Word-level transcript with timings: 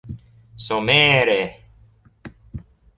somere 0.67 1.39